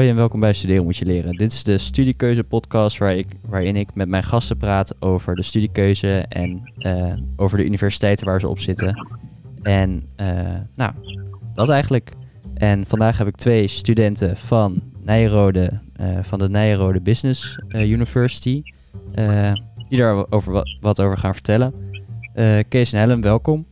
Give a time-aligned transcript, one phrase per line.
[0.00, 1.36] Hoi en welkom bij Studeren moet je leren.
[1.36, 5.42] Dit is de studiekeuze podcast waar ik, waarin ik met mijn gasten praat over de
[5.42, 9.06] studiekeuze en eh, over de universiteiten waar ze op zitten.
[9.62, 10.92] En uh, nou,
[11.54, 12.12] dat eigenlijk.
[12.54, 18.62] En vandaag heb ik twee studenten van Nijrode, uh, van de Nijrode Business University,
[19.88, 21.74] die daar over wat, wat, over gaan vertellen.
[22.68, 23.66] Kees en Helen, welkom.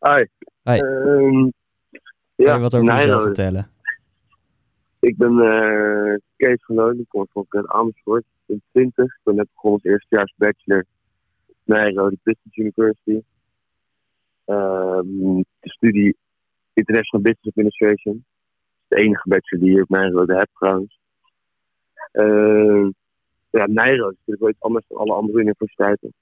[0.00, 0.24] Hi.
[0.62, 0.78] Hi.
[0.78, 1.52] Um,
[2.44, 3.70] Kan je wat over jezelf vertellen?
[5.00, 8.24] Ik ben uh, Kees van Loon, ik kom van Amersfoort.
[8.24, 10.84] Ik ben 20, ik ben net begonnen als eerstejaars bachelor
[11.64, 13.22] Nijrode Business University.
[14.46, 16.16] Um, de studie
[16.72, 18.24] International Business Administration.
[18.88, 20.98] Dat is de enige bachelor die je op Nijrode hebt trouwens.
[22.12, 22.88] Uh,
[23.50, 26.12] ja, Nijrode is natuurlijk wel iets anders dan alle andere universiteiten.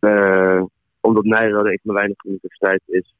[0.00, 0.64] Uh,
[1.00, 3.14] omdat Nijrode een van de weinige universiteiten is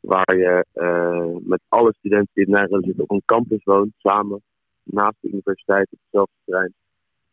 [0.00, 4.42] waar je uh, met alle studenten die in Nijrode zitten op een campus woont, samen,
[4.82, 6.74] naast de universiteit op hetzelfde terrein.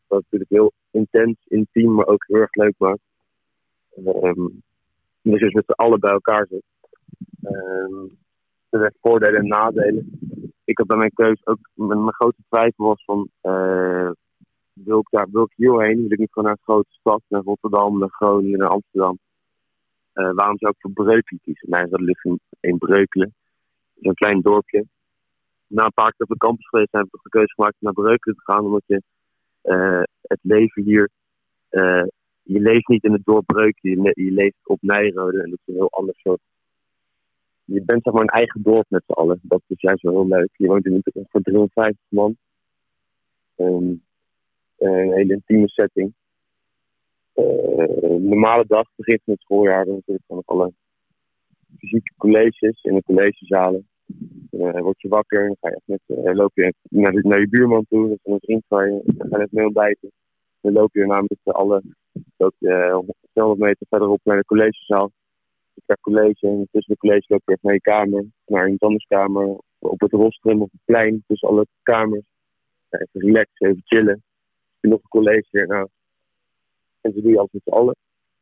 [0.07, 2.99] Wat natuurlijk heel intens, intiem, maar ook heel erg leuk maakt.
[4.05, 4.61] Um,
[5.21, 6.63] dus met z'n allen bij elkaar zit.
[7.43, 8.17] Um,
[8.69, 10.19] er zijn voordelen en nadelen.
[10.63, 14.11] Ik had bij mijn keuze ook, mijn, mijn grote twijfel was van, uh,
[14.73, 16.01] wil ik daar, wil ik hierheen?
[16.01, 19.17] Wil ik niet gewoon naar een grote stad, naar Rotterdam, naar Groningen, naar Amsterdam?
[20.17, 21.69] Uh, waarom zou ik voor Breukelen kiezen?
[21.69, 22.25] Mij dat ligt
[22.59, 23.35] in, Breukelen.
[23.93, 24.85] Dat is een klein dorpje.
[25.67, 27.93] Na een paar keer op de campus geweest heb ik de keuze gemaakt om naar
[27.93, 28.65] Breukelen te gaan.
[28.65, 29.01] Omdat je
[29.63, 31.09] uh, het leven hier...
[31.69, 32.03] Uh,
[32.41, 34.03] je leeft niet in het dorp Breukelen.
[34.03, 35.43] Je, je, leeft op Nijrode.
[35.43, 36.39] En dat is een heel ander soort...
[37.63, 39.39] Je bent zeg maar een eigen dorp met z'n allen.
[39.41, 40.49] Dat is juist wel heel leuk.
[40.53, 42.37] Je woont in een voor 350 man.
[43.55, 44.03] Um,
[44.77, 46.13] een hele intieme setting.
[47.37, 49.85] Uh, normale dag begint met het schooljaar.
[49.85, 50.73] Dan natuurlijk van alle
[51.77, 53.87] fysieke colleges in de collegezalen.
[54.49, 57.39] Dan uh, word je wakker en dan ga je echt met, uh, loop je naar,
[57.39, 58.07] je buurman toe.
[58.07, 59.01] Dat is een vriend van je.
[59.05, 60.11] Dan ga je net mee ontbijten.
[60.61, 61.81] Dan loop je daarna met alle
[62.37, 65.11] loop je 200 meter verderop naar de collegezaal.
[65.73, 68.25] Je krijgt college en tussen de college loop je echt naar je kamer.
[68.45, 69.57] Naar een tandartskamer.
[69.79, 72.25] Op het rostrum op het plein tussen alle kamers.
[72.89, 74.23] Even relaxen, even chillen.
[74.79, 75.96] Je nog een college ernaast.
[77.01, 77.95] En ze doe je altijd met z'n allen.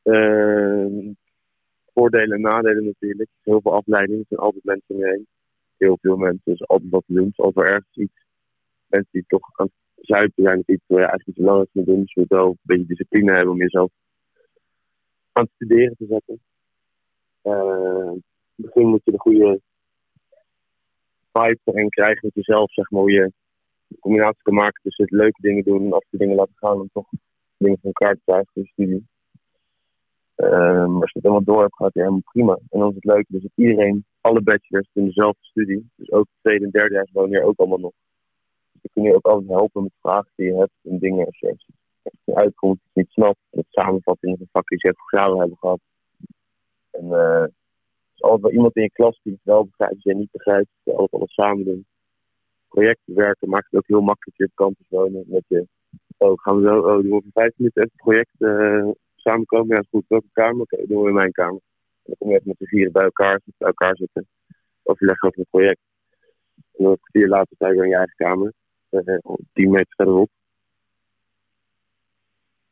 [0.03, 1.13] Uh,
[1.93, 3.29] voordelen en nadelen natuurlijk.
[3.41, 4.19] Heel veel afleiding.
[4.19, 5.27] Er zijn altijd mensen omheen.
[5.77, 6.41] Heel veel mensen.
[6.43, 7.25] Dus altijd wat doen.
[7.25, 8.25] Dus altijd ergens iets.
[8.87, 10.59] Mensen die toch aan het zuipen zijn.
[10.59, 12.01] Of iets waar je eigenlijk iets belangrijks moet doen.
[12.01, 13.91] Dus je moet wel een beetje discipline hebben om jezelf
[15.31, 16.39] aan het studeren te zetten.
[17.43, 18.11] Uh,
[18.55, 19.61] begin moet je de goede
[21.31, 22.73] vibe erin krijgen met jezelf.
[22.73, 23.31] Zeg maar hoe je
[23.99, 26.79] combinatie kan maken tussen het leuke dingen doen en af en dingen laten gaan.
[26.79, 27.09] Om toch
[27.57, 29.07] dingen van elkaar te krijgen voor je studie.
[30.35, 32.59] Um, als je het helemaal door hebt, gaat het helemaal prima.
[32.69, 36.27] En dan is het leuk dus dat iedereen, alle bachelors in dezelfde studie, dus ook
[36.41, 37.93] tweede en derde wonen hier ook allemaal nog.
[38.71, 41.39] Dus dan kun je ook altijd helpen met vragen die je hebt en dingen als
[41.39, 41.65] je echt
[42.33, 45.79] uitkomt, het niet snapt, het samenvatten van vakken die je voor graden hebben gehad.
[46.91, 47.45] En uh,
[48.15, 50.69] is altijd wel iemand in je klas die het wel begrijpt, die je niet begrijpt,
[50.83, 51.85] je altijd alles samen doen.
[52.67, 55.67] Projecten werken maakt het ook heel makkelijk hier op campus wonen met je
[56.17, 59.75] Oh, gaan we zo, oh, doen we voor vijf minuten even het project uh, samenkomen?
[59.75, 60.05] Ja, is goed.
[60.07, 60.61] Welke kamer?
[60.61, 61.61] Oké, okay, doen we in mijn kamer.
[61.61, 64.27] En dan kom je even met de vieren bij elkaar, bij elkaar zitten.
[64.83, 65.79] Overleggen over het project.
[66.55, 68.53] En dan een kwartier later sta je weer in je eigen kamer.
[68.89, 70.29] Uh, tien meter verderop.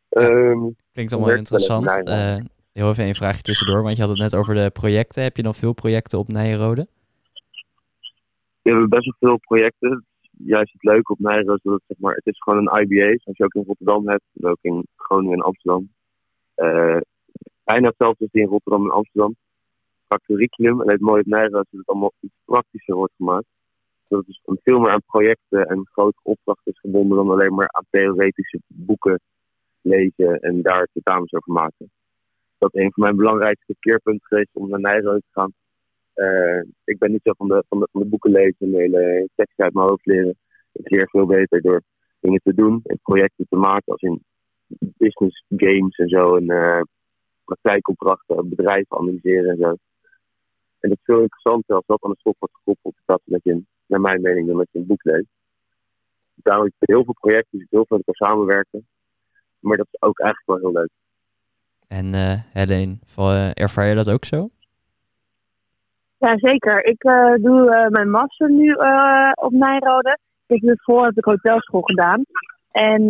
[0.10, 1.86] Um, Klinkt allemaal interessant.
[1.86, 2.38] Uh,
[2.74, 5.24] heel even een vraagje tussendoor, want je had het net over de projecten.
[5.24, 6.88] Heb je dan veel projecten op Nijrode?
[8.64, 10.06] we hebben best wel veel projecten
[10.46, 13.18] juist het leuke op Nijrode is dat het, zeg maar, het is gewoon een IBA,
[13.18, 15.90] zoals je ook in Rotterdam hebt, en ook in Groningen en Amsterdam.
[16.56, 17.02] Uh,
[17.64, 19.36] bijna hetzelfde als die in Rotterdam en Amsterdam.
[20.07, 23.45] Qua curriculum, en het mooie op Nijrode is dat het allemaal iets praktischer wordt gemaakt.
[24.07, 27.69] Dat het dus veel meer aan projecten en grote opdrachten is gebonden dan alleen maar
[27.72, 29.19] aan theoretische boeken
[29.81, 31.92] lezen en daar tentamens over maken.
[32.57, 35.54] Dat is een van mijn belangrijkste keerpunten geweest om naar Nijrode te gaan.
[36.15, 39.30] Uh, ik ben niet zo van de, van de, van de boeken lezen en hele
[39.36, 40.38] tekst uit mijn hoofd leren.
[40.71, 41.81] Ik leer veel beter door
[42.19, 44.24] dingen te doen en projecten te maken, als in
[44.77, 46.36] business games en zo.
[46.36, 46.81] En uh,
[47.44, 49.69] praktijkopdrachten, bedrijven analyseren en zo.
[50.80, 52.95] En dat is veel interessanter als dat aan de stof wordt gekoppeld.
[53.06, 55.30] Dat dat je, naar mijn mening, dan dat je een boek leest.
[56.36, 58.88] Daarom heb heel veel projecten, dus heel veel met elkaar samenwerken.
[59.60, 60.89] Maar dat is ook eigenlijk wel heel leuk.
[61.88, 62.98] En uh, Helene,
[63.54, 64.50] ervaar je dat ook zo?
[66.24, 66.86] Ja, zeker.
[66.86, 70.18] Ik uh, doe uh, mijn master nu uh, op Nijrode.
[70.48, 72.22] Ik voor heb ik hotelschool gedaan.
[72.72, 73.02] En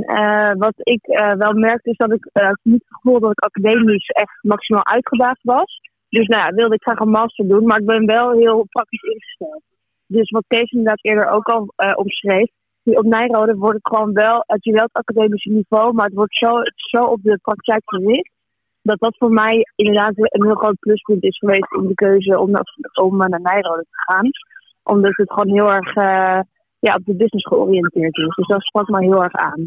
[0.58, 1.02] wat ik
[1.38, 2.30] wel merkte is dat ik
[2.64, 5.80] niet het gevoel dat ik academisch echt maximaal uitgedaagd was.
[6.10, 9.02] Dus nou ja, wilde ik graag een master doen, maar ik ben wel heel praktisch
[9.02, 9.62] ingesteld.
[10.08, 12.50] Dus wat Kees inderdaad eerder ook al omschreef,
[12.84, 16.16] die op Nijrode wordt het gewoon wel, het je wel het academische niveau, maar het
[16.16, 18.32] wordt zo, zo op de praktijk gericht.
[18.82, 22.52] Dat dat voor mij inderdaad een heel groot pluspunt is geweest in de keuze om
[22.98, 24.30] om naar Nijrode te gaan.
[24.84, 26.40] Omdat het gewoon heel erg uh,
[26.80, 28.36] ja, op de business georiënteerd is.
[28.36, 29.66] Dus dat sprak mij heel erg aan.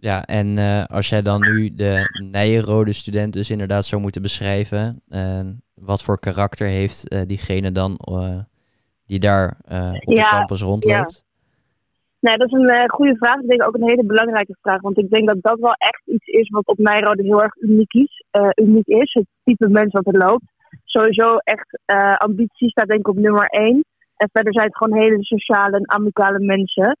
[0.00, 5.02] Ja, en uh, als jij dan nu de Nijrode student dus inderdaad zou moeten beschrijven,
[5.08, 5.40] uh,
[5.74, 7.98] wat voor karakter heeft uh, diegene dan
[9.06, 11.24] die daar op ja, de campus rondloopt?
[11.24, 11.28] Ja.
[12.20, 13.40] Nee, dat is een goede vraag.
[13.40, 14.80] Ik denk ook een hele belangrijke vraag.
[14.80, 17.92] Want ik denk dat dat wel echt iets is wat op Nijrode heel erg uniek
[17.92, 18.24] is.
[18.54, 20.44] uniek is, het type mens wat er loopt.
[20.90, 21.78] Sowieso echt
[22.16, 23.84] ambitie staat denk ik op nummer één.
[24.16, 26.96] En verder zijn het gewoon hele sociale en amicale mensen.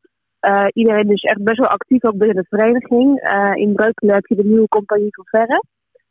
[0.48, 3.32] Uh, iedereen is echt best wel actief ook binnen de vereniging.
[3.32, 5.62] Uh, in Breukelen heb je de nieuwe Compagnie van Verre.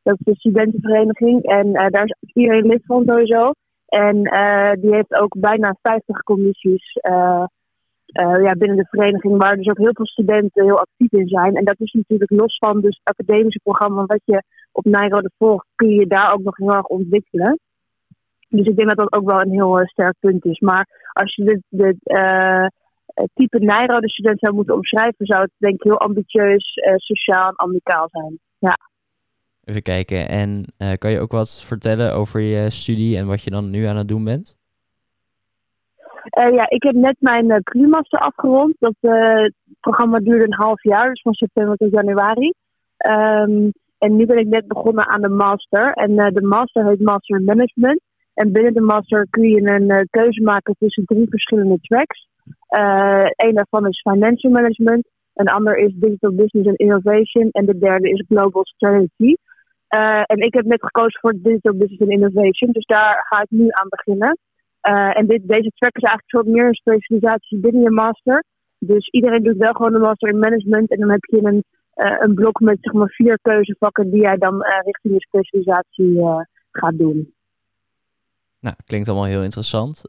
[0.03, 1.43] Dat is de studentenvereniging.
[1.43, 3.51] En uh, daar is iedereen lid van sowieso.
[3.85, 4.15] En
[4.79, 6.97] die heeft ook bijna 50 commissies
[8.41, 11.55] ja, binnen de vereniging, waar dus ook heel veel studenten heel actief in zijn.
[11.55, 15.67] En dat is natuurlijk los van dus het academische programma wat je op Nijrode volgt,
[15.75, 17.59] kun je daar ook nog heel erg ontwikkelen.
[18.49, 20.59] Dus ik denk dat dat ook wel een heel sterk punt is.
[20.59, 21.95] Maar als je de, de
[23.13, 27.47] het type Nijrode student zou moeten omschrijven, zou het denk ik heel ambitieus, uh, sociaal
[27.47, 28.39] en amicaal zijn.
[28.59, 28.77] Ja.
[29.63, 30.29] Even kijken.
[30.29, 33.85] En uh, kan je ook wat vertellen over je studie en wat je dan nu
[33.85, 34.57] aan het doen bent?
[36.31, 38.75] Ja, ik heb net mijn uh, master afgerond.
[38.79, 38.95] Dat
[39.79, 42.53] programma duurde een half jaar, dus van september tot januari.
[43.07, 45.91] Um, en nu ben ik net begonnen aan de master.
[45.93, 48.01] En de master heet Master Management.
[48.41, 52.27] En binnen de master kun je een keuze maken tussen drie verschillende tracks.
[52.79, 55.07] Uh, een daarvan is financial management.
[55.33, 57.49] Een ander is digital business and innovation.
[57.51, 59.33] En de derde is global strategy.
[59.95, 62.71] Uh, en ik heb net gekozen voor digital business and innovation.
[62.71, 64.37] Dus daar ga ik nu aan beginnen.
[65.17, 68.43] En dit, deze track is eigenlijk soort meer een specialisatie binnen je master.
[68.77, 70.91] Dus iedereen doet wel gewoon een master in management.
[70.91, 71.63] En dan heb je een,
[72.19, 76.21] een blok met zeg maar vier keuzevakken die jij dan richting je specialisatie
[76.71, 77.37] gaat doen.
[78.59, 80.03] Nou, klinkt allemaal heel interessant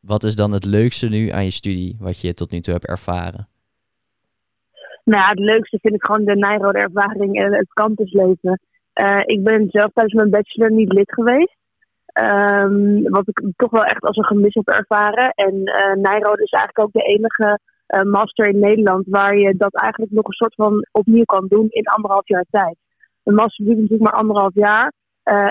[0.00, 2.86] wat is dan het leukste nu aan je studie, wat je tot nu toe hebt
[2.86, 3.48] ervaren?
[5.04, 8.60] Nou ja, het leukste vind ik gewoon de Nijrode ervaring en het campusleven.
[9.00, 11.56] Uh, ik ben zelf tijdens mijn bachelor niet lid geweest.
[12.20, 15.30] Um, wat ik toch wel echt als een gemis heb ervaren.
[15.30, 17.58] En uh, Nijrode is eigenlijk ook de enige
[17.88, 21.66] uh, master in Nederland waar je dat eigenlijk nog een soort van opnieuw kan doen
[21.68, 22.76] in anderhalf jaar tijd.
[23.22, 24.92] Een master duurt natuurlijk maar anderhalf jaar.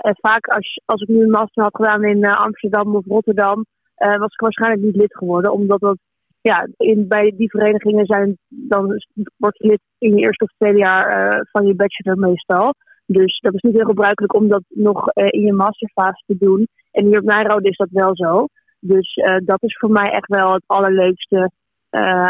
[0.02, 3.66] En vaak als, als ik nu een master had gedaan in Amsterdam of Rotterdam,
[3.98, 5.52] uh, was ik waarschijnlijk niet lid geworden.
[5.52, 5.98] Omdat dat,
[6.42, 9.02] ja, in, bij die verenigingen zijn, dan
[9.38, 12.74] word je lid in je eerste of tweede jaar van je bachelor meestal.
[13.06, 16.68] Dus dat is niet heel gebruikelijk om dat nog in je masterfase te doen.
[16.92, 18.46] En hier op Nijrode is dat wel zo.
[18.80, 21.52] Dus dat is voor mij echt wel het allerleukste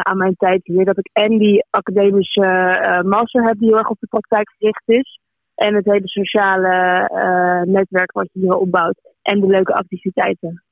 [0.01, 0.85] aan mijn tijd hier.
[0.85, 5.19] Dat ik en die academische master heb die heel erg op de praktijk gericht is.
[5.55, 7.09] En het hele sociale
[7.65, 8.99] netwerk wat je hier opbouwt.
[9.21, 10.63] En de leuke activiteiten.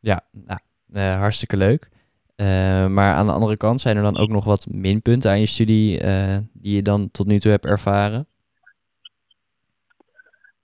[0.00, 0.58] Ja, nou,
[0.92, 1.88] uh, hartstikke leuk.
[2.36, 5.46] Uh, maar aan de andere kant zijn er dan ook nog wat minpunten aan je
[5.46, 5.98] studie
[6.52, 8.26] die je dan tot nu toe hebt ervaren?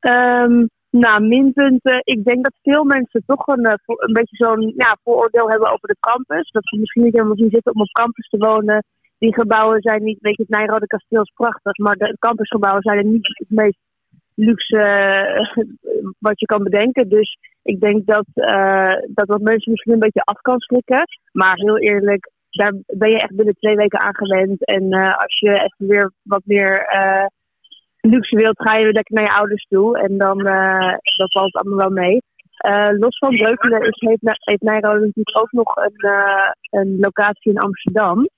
[0.01, 2.01] Um, nou, minpunten.
[2.05, 5.97] Ik denk dat veel mensen toch een, een beetje zo'n ja, vooroordeel hebben over de
[6.01, 6.51] campus.
[6.51, 8.85] Dat ze misschien niet helemaal zien zitten om op campus te wonen.
[9.21, 13.11] Die gebouwen zijn niet, weet je, het Nijrode kasteel is prachtig, maar de campusgebouwen zijn
[13.13, 13.79] niet het meest
[14.35, 14.83] luxe
[16.27, 17.09] wat je kan bedenken.
[17.09, 21.05] Dus ik denk dat, uh, dat wat mensen misschien een beetje af kan schrikken.
[21.33, 24.65] Maar heel eerlijk, daar ben je echt binnen twee weken aan gewend.
[24.65, 26.87] En uh, als je even weer wat meer
[28.01, 29.99] luxe wilt, ga je weer lekker naar je ouders toe.
[29.99, 30.43] En dan,
[31.17, 32.23] valt het allemaal wel mee.
[32.99, 36.11] los van Breukelen is, heeft, heeft Nijrode natuurlijk ook nog een,
[36.71, 38.29] een locatie in Amsterdam.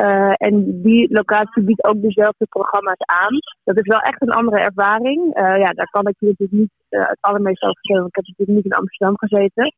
[0.00, 3.38] Uh, en die locatie biedt ook dezelfde programma's aan.
[3.64, 5.38] Dat is wel echt een andere ervaring.
[5.38, 8.24] Uh, ja, daar kan ik je natuurlijk niet uh, het allermeest over vertellen, want ik
[8.24, 9.74] heb natuurlijk niet in Amsterdam gezeten.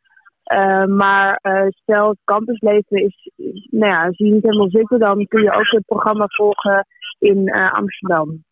[0.97, 1.38] maar
[1.69, 3.31] stel het campusleven is,
[3.71, 6.87] nou ja, als je niet helemaal zitten, dan kun je ook het programma volgen
[7.19, 8.45] in Amsterdam.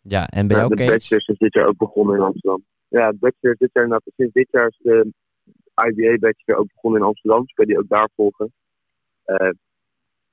[0.00, 2.64] Ja, en ben je ook De bachelor is dit jaar ook begonnen in Amsterdam.
[2.88, 5.12] Ja, de bachelor dit jaar, nou, sinds dit jaar is de
[5.74, 7.40] IBA bachelor ook begonnen in Amsterdam.
[7.40, 8.52] Dus kun je die ook daar volgen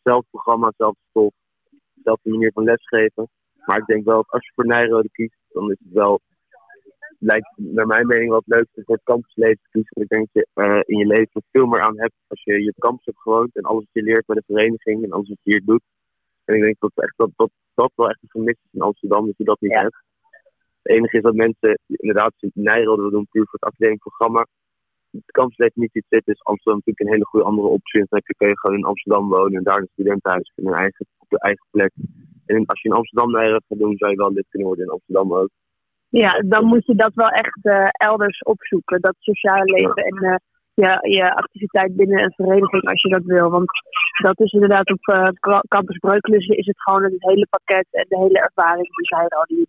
[0.09, 1.33] zelf programma, zelf stof,
[1.93, 3.29] dezelfde manier van lesgeven.
[3.65, 6.19] Maar ik denk wel dat als je voor Nijrode kiest, dan is het wel,
[7.19, 10.01] lijkt naar mijn mening wel het leukste voor het campusleven te kiezen.
[10.01, 12.73] Ik denk dat je uh, in je leven veel meer aan hebt als je je
[12.77, 15.51] campus hebt gewoond en alles wat je leert bij de vereniging en alles wat je
[15.51, 15.83] hier doet.
[16.45, 19.25] En ik denk dat echt, dat, dat, dat wel echt een gemis is in Amsterdam,
[19.25, 19.97] dat je dat niet hebt.
[20.81, 24.47] Het enige is dat mensen inderdaad Nijrode doen puur voor het academisch programma.
[25.11, 28.05] Het campusleven niet ziet zitten, is Amsterdam natuurlijk een hele goede andere optie.
[28.09, 31.29] Dan kun je gewoon in Amsterdam wonen en daar een studentenhuis in een eigen, op
[31.29, 31.91] je eigen plek.
[32.45, 34.91] En als je in Amsterdam naar gaat doen, zou je wel lid kunnen worden in
[34.91, 35.49] Amsterdam ook.
[36.09, 39.01] Ja, dan moet je dat wel echt uh, elders opzoeken.
[39.01, 40.35] Dat sociale leven en uh,
[40.73, 43.49] je, je activiteit binnen een vereniging als je dat wil.
[43.49, 43.69] Want
[44.23, 45.27] dat is inderdaad op uh,
[45.67, 49.45] Campus Breukelen is het gewoon het hele pakket en de hele ervaring die zij al
[49.45, 49.67] die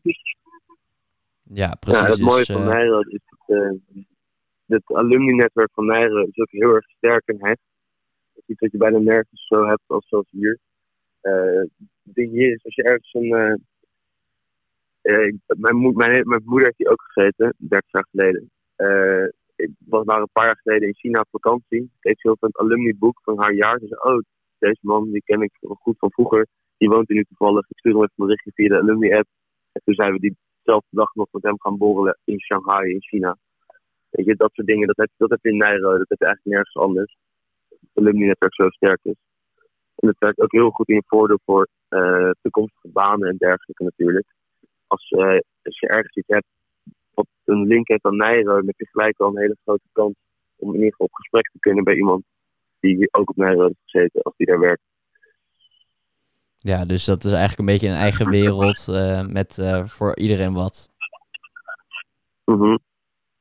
[1.43, 2.01] Ja, precies.
[2.01, 3.81] Ja, het mooie van Nijrode is het,
[4.71, 7.63] het alumni-netwerk van Nijrode is ook heel erg sterk en hecht.
[8.33, 10.59] Dat is iets wat je bijna nergens zo hebt als zoals hier.
[11.21, 11.71] het
[12.03, 13.61] ding hier is als je ergens een
[15.03, 18.51] uh, mijn, mo mijn, mijn, moeder heeft hier ook gezeten, 30 jaar geleden.
[18.77, 21.83] Uh, ik was maar een paar jaar geleden in China op vakantie.
[21.83, 23.79] Ik kreeg heel een alumni-boek van haar jaar.
[23.79, 24.23] Ze zei, oh,
[24.59, 26.47] deze man, die ken ik goed van vroeger.
[26.77, 27.69] Die woont hier nu toevallig.
[27.69, 29.27] Ik stuur hem even een berichtje via de alumni-app.
[29.73, 33.37] En toen zijn we diezelfde dag nog met hem gaan borrelen in Shanghai, in China.
[34.11, 35.99] Weet je, dat soort dingen, dat heb, dat heb je in Nijrode.
[35.99, 37.17] Dat heb je eigenlijk nergens anders.
[37.69, 39.19] Het alumni-netwerk zo sterk is.
[39.95, 43.85] En dat werkt ook heel goed in je voordeel voor uh, toekomstige banen en dergelijke
[43.85, 44.27] natuurlijk
[44.87, 46.47] als, uh, als je ergens iets hebt
[47.15, 50.15] wat een link heeft aan Nijrode, dan heb je gelijk al een hele grote kans
[50.57, 52.25] om in ieder geval op gesprek te kunnen bij iemand
[52.81, 54.83] die ook op Nijrode heeft gezeten, als die daar werkt.
[56.57, 60.89] Ja, dus dat is eigenlijk een beetje een eigen wereld uh, met voor iedereen wat.
[62.45, 62.79] Mm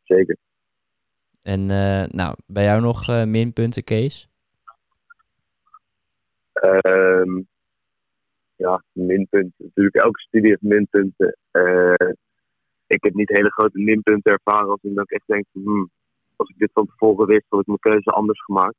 [0.04, 0.38] Zeker.
[1.54, 1.66] En
[2.12, 4.30] nou, bij jou nog minpunten, Kees?
[6.86, 7.48] Um,
[8.56, 9.54] ja, minpunten.
[9.58, 11.38] Natuurlijk, elke studie heeft minpunten.
[11.52, 12.10] Uh,
[12.88, 15.90] ik heb niet hele grote minpunten ervaren als ik echt denk, hmm,
[16.36, 18.78] als ik dit van tevoren wist, had ik mijn keuze anders gemaakt.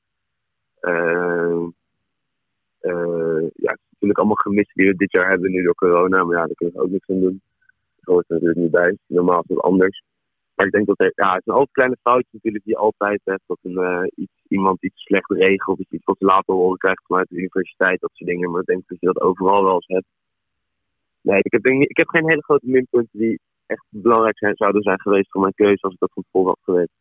[0.81, 1.67] Uh,
[3.55, 6.37] ja, het is natuurlijk allemaal gemist die we dit jaar hebben nu door corona, maar
[6.37, 7.43] ja, daar kunnen we ook niks aan doen.
[7.97, 8.99] Dat hoort er natuurlijk niet bij.
[9.07, 10.03] Normaal is het anders.
[10.61, 13.21] Maar ik denk dat er, ja, het zijn altijd kleine foutjes natuurlijk die je altijd
[13.25, 13.43] hebt.
[13.47, 17.07] Dat een, uh, iets, iemand iets slecht regelt of iets wat ze later horen krijgt
[17.07, 18.51] vanuit de universiteit, dat soort dingen.
[18.51, 20.07] Maar ik denk dat je dat overal wel eens hebt.
[21.21, 25.01] Nee, ik heb, ik heb geen hele grote minpunten die echt belangrijk zijn, zouden zijn
[25.01, 26.97] geweest voor mijn keuze als ik dat van tevoren had geweest.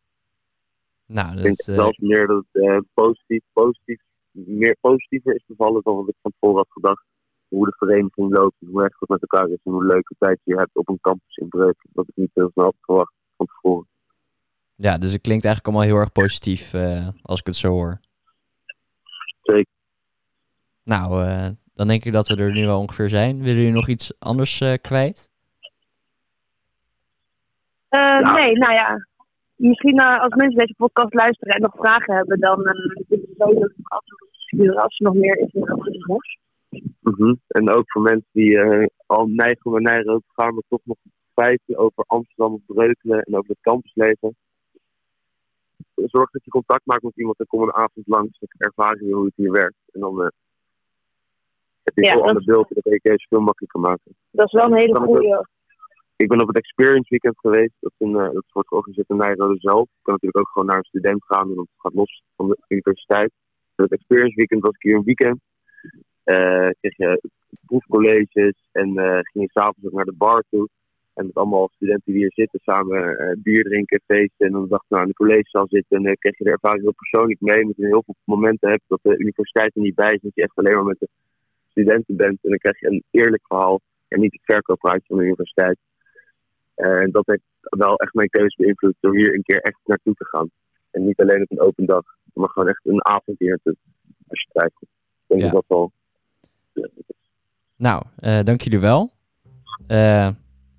[1.06, 1.76] Nou, ik denk uh...
[1.76, 4.02] zelfs meer dat het uh, positief, positief,
[4.32, 7.04] meer positiever is bevallen dan wat ik van tevoren had gedacht.
[7.48, 10.56] Hoe de vereniging loopt, hoe erg het met elkaar is en hoe leuke tijd je
[10.56, 11.86] hebt op een campus in Breuk.
[11.94, 13.88] Dat ik niet heel snel had verwacht van tevoren.
[14.76, 18.00] Ja, dus het klinkt eigenlijk allemaal heel erg positief uh, als ik het zo hoor.
[19.42, 19.74] Zeker.
[20.84, 23.38] Nou, uh, dan denk ik dat we er nu wel ongeveer zijn.
[23.38, 25.30] Willen jullie nog iets anders uh, kwijt?
[27.90, 28.34] Ja.
[28.34, 29.08] Nee, nou ja.
[29.56, 32.64] Misschien als mensen deze podcast luisteren en nog vragen hebben, dan
[33.08, 33.68] kunnen ze sowieso
[34.32, 35.78] sturen als ze nog meer hebben.
[37.00, 37.40] Mm -hmm.
[37.48, 38.60] En ook voor mensen die
[39.06, 40.98] al neigen naar Nijrode gaan, maar toch nog
[41.40, 44.36] feiten over Amsterdam Breukelen en over het campusleven.
[45.96, 48.40] Zorg dat je contact maakt met iemand en kom een avond langs.
[48.40, 49.82] Dan ervaar je hoe het hier werkt.
[49.92, 50.28] En dan uh,
[51.84, 54.16] heb je ja, een ander beeld dat ik het veel makkelijker maken.
[54.32, 55.48] Dat is wel een hele goede.
[56.16, 57.74] Ik ben op het Experience Weekend geweest.
[57.80, 59.88] Dat, is een, uh, dat wordt georganiseerd in Nijrode zelf.
[59.90, 61.50] Je kan natuurlijk ook gewoon naar een student gaan.
[61.50, 63.32] En dat gaat los van de universiteit.
[63.76, 65.40] Het Experience Weekend was ik hier een weekend.
[66.26, 67.22] Uh, kreeg je
[67.66, 70.70] proefcolleges en uh, ging je s'avonds ook naar de bar toe.
[71.20, 74.46] En met allemaal studenten die hier zitten, samen uh, bier drinken, feesten.
[74.46, 75.98] En dan dacht ik nou in de collegezaal zitten.
[75.98, 77.62] En dan kreeg je de ervaring heel persoonlijk mee.
[77.62, 80.22] Omdat je heel veel momenten hebt dat de universiteit er niet bij is.
[80.22, 81.10] Dat je echt alleen maar met de
[81.70, 82.44] studenten bent.
[82.44, 83.80] En dan krijg je een eerlijk verhaal.
[84.08, 85.78] En niet het verkooppraatje van de universiteit.
[86.76, 90.14] En uh, dat heeft wel echt mijn keuze beïnvloed door hier een keer echt naartoe
[90.14, 90.50] te gaan.
[90.92, 93.76] En niet alleen op een open dag, maar gewoon echt een avond hier naartoe.
[94.28, 94.66] Als je.
[94.66, 94.88] Ik
[95.28, 95.50] denk ja.
[95.50, 95.92] dat dat wel.
[97.76, 99.12] Nou, uh, dank jullie wel.
[99.88, 100.30] Uh,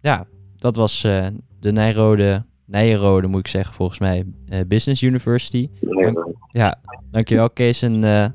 [0.01, 0.27] ja,
[0.57, 1.27] dat was uh,
[1.61, 5.69] de Nijrode, Nijrode moet ik zeggen, volgens mij, uh, Business University.
[5.81, 6.79] Dank, ja,
[7.11, 8.27] dankjewel Kees en uh,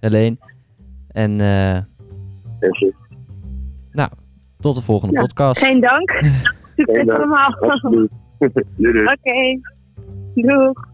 [0.00, 0.36] Helene.
[1.08, 1.36] En
[3.90, 4.10] nou,
[4.58, 5.64] tot de volgende ja, podcast.
[5.64, 6.10] Geen dank.
[6.76, 7.56] Succes allemaal.
[7.58, 9.60] Oké, okay.
[10.34, 10.90] doeg.